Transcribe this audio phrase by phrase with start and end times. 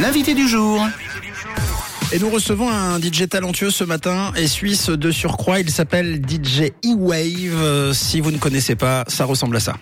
[0.00, 0.86] l'invité du jour.
[2.12, 5.60] Et nous recevons un DJ talentueux ce matin et suisse de surcroît.
[5.60, 7.62] Il s'appelle DJ E-Wave.
[7.62, 9.74] Euh, Si vous ne connaissez pas, ça ressemble à ça.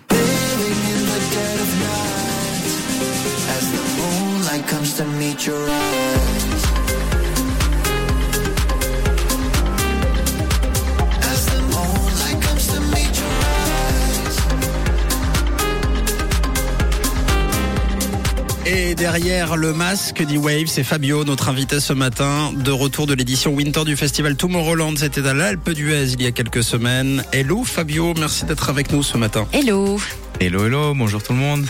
[18.67, 23.53] Et derrière le masque d'E-Wave, c'est Fabio, notre invité ce matin, de retour de l'édition
[23.53, 24.95] Winter du festival Tomorrowland.
[24.97, 27.23] C'était à l'Alpe d'Huez il y a quelques semaines.
[27.31, 29.47] Hello Fabio, merci d'être avec nous ce matin.
[29.53, 29.99] Hello
[30.39, 31.67] Hello, hello, bonjour tout le monde.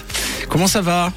[0.48, 1.12] Comment ça va?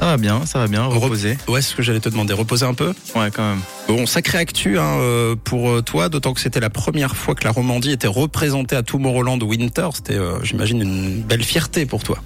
[0.00, 1.38] Ça va bien, ça va bien, reposer.
[1.48, 2.34] Ouais, c'est ce que j'allais te demander.
[2.34, 3.60] Reposer un peu Ouais, quand même.
[3.88, 7.44] Bon, sacré actu hein, euh, pour euh, toi, d'autant que c'était la première fois que
[7.44, 9.88] la Romandie était représentée à Tomorrowland Winter.
[9.94, 12.18] C'était, euh, j'imagine, une belle fierté pour toi.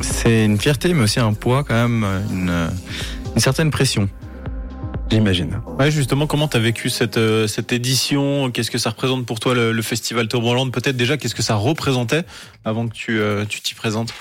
[0.00, 2.68] C'est une fierté, mais aussi un poids, quand même, une, euh,
[3.34, 4.08] une certaine pression.
[5.10, 5.60] J'imagine.
[5.78, 8.50] Ouais, justement, comment t'as vécu cette euh, cette édition?
[8.50, 10.70] Qu'est-ce que ça représente pour toi le, le festival Tomorrowland?
[10.70, 12.22] Peut-être déjà, qu'est-ce que ça représentait
[12.64, 14.12] avant que tu euh, tu t'y présentes?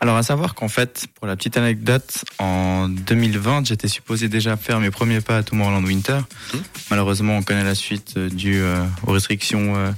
[0.00, 4.80] Alors, à savoir qu'en fait, pour la petite anecdote, en 2020, j'étais supposé déjà faire
[4.80, 6.18] mes premiers pas à Tomorrowland Winter.
[6.54, 6.62] Mhm.
[6.90, 9.90] Malheureusement, on connaît la suite euh, due euh, aux restrictions euh,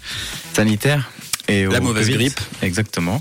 [0.53, 1.11] sanitaires.
[1.49, 2.19] Et La au mauvaise Covid.
[2.19, 2.41] grippe.
[2.63, 3.21] Exactement.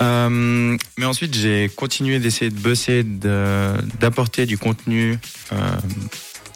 [0.00, 5.18] Euh, mais ensuite, j'ai continué d'essayer de bosser, d'apporter du contenu,
[5.52, 5.56] euh,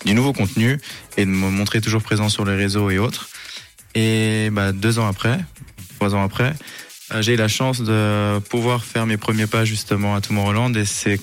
[0.05, 0.79] du nouveau contenu,
[1.17, 3.29] et de me montrer toujours présent sur les réseaux et autres.
[3.95, 5.39] Et bah, deux ans après,
[5.97, 6.55] trois ans après,
[7.21, 11.21] j'ai eu la chance de pouvoir faire mes premiers pas justement à Tomorrowland, et c'est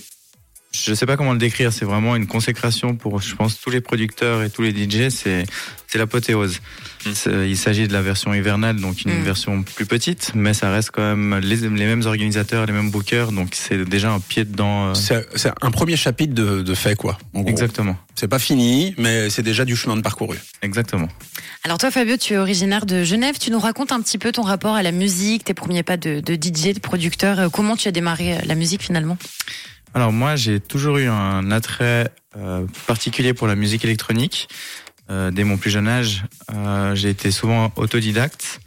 [0.74, 3.82] je sais pas comment le décrire, c'est vraiment une consécration pour, je pense, tous les
[3.82, 5.44] producteurs et tous les DJ, c'est,
[5.88, 6.60] c'est l'apothéose.
[7.06, 7.10] Mm.
[7.14, 9.24] C'est- Il s'agit de la version hivernale, donc une Mm.
[9.24, 13.32] version plus petite, mais ça reste quand même les, les mêmes organisateurs, les mêmes bookers,
[13.32, 14.90] donc c'est déjà un pied dedans.
[14.90, 17.18] euh, C'est c'est un premier chapitre de, de fait, quoi.
[17.34, 17.50] En gros.
[17.50, 20.38] Exactement, C'est pas fini, mais c'est déjà du chemin de parcouru.
[20.62, 21.08] exactement.
[21.64, 24.42] Alors toi Fabio, tu es originaire de Genève, tu nous racontes un petit peu ton
[24.42, 27.88] rapport à la musique, tes premiers pas de, de DJ, de producteur, Euh, comment tu
[27.88, 29.18] as démarré euh, la musique finalement?
[29.94, 34.48] Alors moi, j'ai toujours eu un attrait euh, particulier pour la musique électronique.
[35.10, 38.62] Euh, dès mon plus jeune âge, euh, j'ai été souvent autodidacte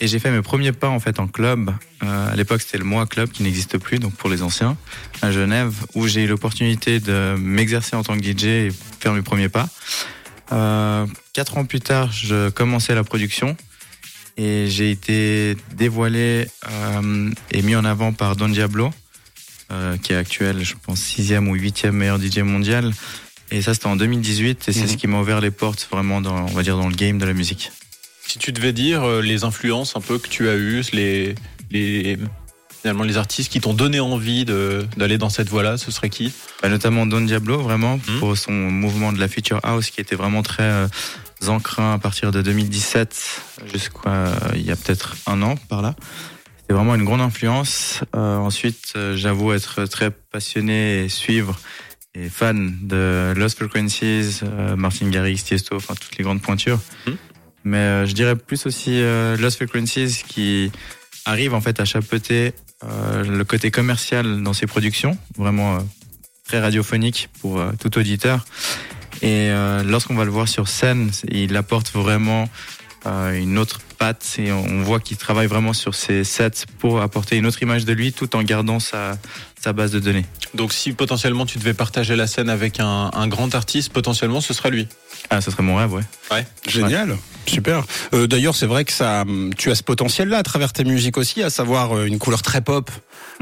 [0.00, 1.70] et j'ai fait mes premiers pas en fait en club.
[2.02, 4.76] Euh, à l'époque, c'était le Moi Club qui n'existe plus, donc pour les anciens,
[5.22, 9.22] à Genève, où j'ai eu l'opportunité de m'exercer en tant que DJ et faire mes
[9.22, 9.68] premiers pas.
[10.52, 13.56] Euh, quatre ans plus tard, je commençais la production
[14.36, 18.90] et j'ai été dévoilé euh, et mis en avant par Don Diablo
[19.70, 22.92] euh, qui est actuel, je pense, sixième ou huitième meilleur DJ mondial.
[23.50, 24.88] Et ça, c'était en 2018, et c'est Mhm.
[24.88, 27.24] ce qui m'a ouvert les portes vraiment dans, on va dire, dans le game de
[27.26, 27.70] la musique.
[28.26, 31.34] Si tu devais dire euh, les influences un peu que tu as eues, les
[31.70, 32.18] les
[32.82, 36.32] finalement les artistes qui t'ont donné envie d'aller dans cette voie-là, ce serait qui?
[36.62, 38.18] Bah, notamment Don Diablo, vraiment, Mhm.
[38.18, 40.86] pour son mouvement de la Future House, qui était vraiment très euh,
[41.46, 43.40] ancrin à partir de 2017
[43.72, 45.94] jusqu'à euh, il y a peut-être un an par là.
[46.64, 48.00] C'était vraiment une grande influence.
[48.16, 51.60] Euh, ensuite, euh, j'avoue être très passionné et suivre
[52.14, 56.80] et fan de Lost Frequencies, euh, Martin Garrix, Tiesto, enfin toutes les grandes pointures.
[57.06, 57.16] Mhm.
[57.64, 58.98] Mais euh, je dirais plus aussi
[59.38, 60.72] Lost Frequencies qui
[61.26, 62.52] arrive en fait à chapeauter
[62.82, 65.78] le côté commercial dans ses productions, vraiment
[66.46, 68.44] très radiophonique pour tout auditeur.
[69.22, 72.48] Et euh, lorsqu'on va le voir sur scène, c'est- il apporte vraiment
[73.06, 77.36] euh, une autre patte et on voit qu'il travaille vraiment sur ses sets pour apporter
[77.36, 79.16] une autre image de lui tout en gardant sa,
[79.60, 80.26] sa base de données.
[80.54, 84.52] Donc si potentiellement tu devais partager la scène avec un, un grand artiste, potentiellement ce
[84.54, 84.88] serait lui.
[85.30, 86.02] Ah, ce serait mon rêve, ouais.
[86.30, 86.46] Ouais.
[86.68, 87.16] Génial,
[87.46, 87.84] super.
[88.12, 89.24] Euh, D'ailleurs, c'est vrai que ça,
[89.56, 92.60] tu as ce potentiel-là à travers tes musiques aussi, à savoir euh, une couleur très
[92.60, 92.90] pop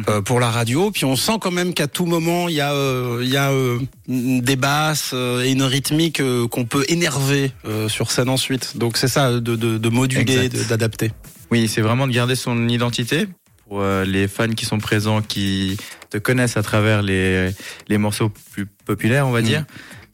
[0.08, 0.92] euh, pour la radio.
[0.92, 3.50] Puis on sent quand même qu'à tout moment, il y a, euh, il y a
[3.50, 8.76] euh, des basses et une rythmique euh, qu'on peut énerver euh, sur scène ensuite.
[8.76, 11.10] Donc c'est ça, de, de, de moduler, D'adapter.
[11.50, 13.26] Oui, c'est vraiment de garder son identité
[13.68, 15.76] pour euh, les fans qui sont présents, qui
[16.10, 17.50] te connaissent à travers les,
[17.88, 19.46] les morceaux plus populaires, on va Mhm.
[19.46, 19.64] dire.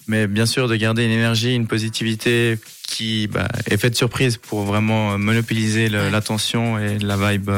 [0.07, 4.63] Mais bien sûr, de garder une énergie, une positivité qui bah, est faite surprise pour
[4.63, 7.51] vraiment monopoliser l'attention et la vibe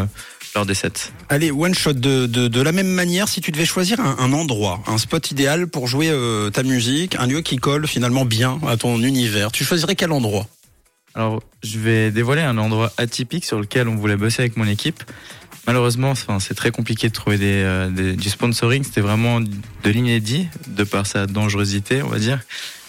[0.57, 1.13] lors des sets.
[1.29, 4.33] Allez, one shot de, de, de la même manière, si tu devais choisir un, un
[4.33, 8.59] endroit, un spot idéal pour jouer euh, ta musique, un lieu qui colle finalement bien
[8.67, 10.49] à ton univers, tu choisirais quel endroit?
[11.15, 15.03] Alors, je vais dévoiler un endroit atypique sur lequel on voulait bosser avec mon équipe.
[15.67, 18.83] Malheureusement, c'est très compliqué de trouver des, euh, des- du sponsoring.
[18.85, 22.41] C'était vraiment de l'inédit, de par sa dangerosité, on va dire.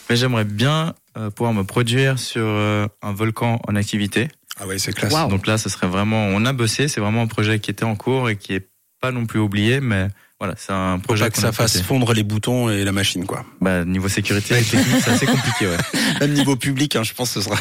[0.09, 4.29] Mais j'aimerais bien euh, pouvoir me produire sur euh, un volcan en activité.
[4.59, 5.11] Ah ouais, c'est classe.
[5.29, 6.27] Donc là, ce serait vraiment.
[6.27, 6.87] On a bossé.
[6.87, 8.67] C'est vraiment un projet qui était en cours et qui est
[9.01, 10.07] pas non plus oublié, mais
[10.39, 13.25] voilà, c'est un Faut projet pas que ça fasse fondre les boutons et la machine,
[13.25, 13.43] quoi.
[13.61, 15.77] Bah, niveau sécurité et technique, c'est assez compliqué, ouais.
[16.21, 17.55] Même niveau public, hein, je pense que ce sera.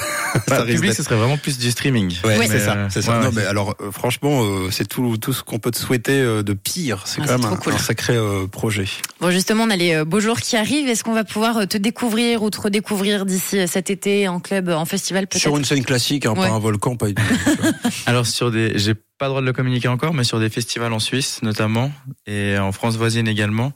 [0.47, 2.15] Bah, ça public, ce serait vraiment plus du streaming.
[2.25, 2.47] Ouais, Ouais.
[2.47, 3.19] c'est ça, c'est ça.
[3.19, 6.21] ouais, non, mais alors, euh, franchement, euh, c'est tout, tout ce qu'on peut te souhaiter
[6.21, 7.03] euh, de pire.
[7.07, 7.73] C'est Ah, quand même un, cool.
[7.73, 8.85] un sacré euh, projet.
[9.21, 10.89] Bon, justement, on a les beaux jours qui arrivent.
[10.89, 14.85] Est-ce qu'on va pouvoir te découvrir ou te redécouvrir d'ici cet été en club, en
[14.85, 15.41] festival peut-être?
[15.43, 16.49] Sur une scène classique, hein, Ouais.
[16.49, 17.15] pas un volcan, pas une.
[18.07, 20.93] Alors sur des, j'ai pas le droit de le communiquer encore, mais sur des festivals
[20.93, 21.93] en Suisse notamment
[22.27, 23.73] et en France voisine également.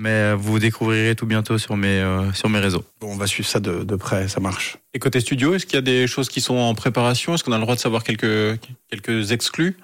[0.00, 2.84] Mais euh, vous découvrirez tout bientôt sur mes euh, sur mes réseaux.
[3.00, 4.76] bon, on va suivre ça de, de près, ça marche.
[4.92, 7.34] Et côté studio, est-ce qu'il y a des choses qui sont en préparation?
[7.34, 8.58] Est-ce qu'on a le droit de savoir quelques,
[8.90, 9.76] quelques exclus?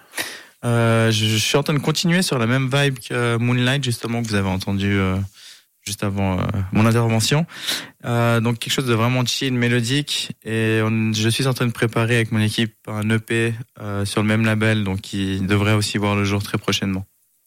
[0.65, 4.21] Euh, je, je suis en train de continuer sur la même vibe que Moonlight justement
[4.23, 5.17] que vous avez entendu euh,
[5.87, 6.43] juste avant euh,
[6.73, 7.47] mon intervention.
[8.05, 10.33] Euh, donc quelque chose de vraiment chill, mélodique.
[10.45, 14.23] Et on- je suis en train de préparer avec mon équipe un EP euh, sur
[14.23, 17.07] le même label, donc qui devrait aussi voir le jour très prochainement.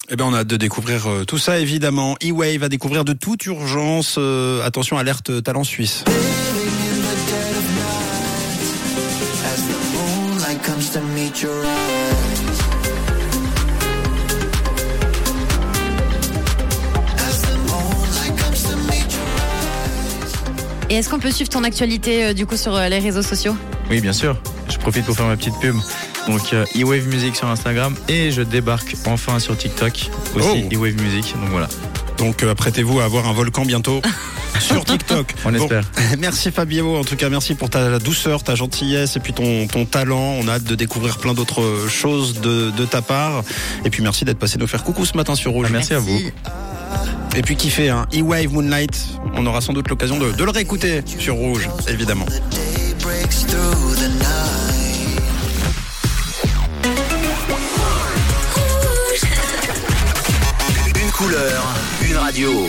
[0.09, 2.15] Eh ben, on a hâte de découvrir euh, tout ça, évidemment.
[2.21, 4.15] E-Wave va découvrir de toute urgence.
[4.17, 6.03] euh, attention, alerte euh, talent suisse.
[20.89, 23.55] Et est-ce qu'on peut suivre ton actualité euh, du coup sur euh, les réseaux sociaux?
[23.89, 24.37] Oui, bien sûr.
[24.69, 25.75] Je profite pour faire ma petite pub.
[26.27, 30.73] Donc euh, E-Wave Music sur Instagram et je débarque enfin sur TikTok aussi Oh.
[30.75, 31.33] E-Wave Music.
[31.41, 31.67] Donc voilà,
[32.17, 34.01] Donc, euh, apprêtez-vous à avoir un volcan bientôt
[34.59, 35.33] sur TikTok.
[35.45, 35.83] on Bon, espère.
[36.19, 39.85] Merci Fabio, en tout cas merci pour ta douceur, ta gentillesse et puis ton, ton
[39.85, 40.35] talent.
[40.39, 43.43] On a hâte de découvrir plein d'autres choses de, de ta part.
[43.83, 45.65] Et puis merci d'être passé nous faire coucou ce matin sur Rouge.
[45.69, 46.19] Ah, merci à vous.
[47.35, 48.95] Et puis kiffez, hein, E-Wave Moonlight.
[49.35, 52.25] On aura sans doute l'occasion de, de le réécouter sur Rouge, évidemment.
[62.01, 62.67] une radio.